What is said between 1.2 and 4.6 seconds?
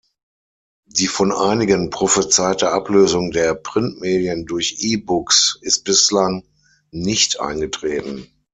einigen prophezeite Ablösung der Printmedien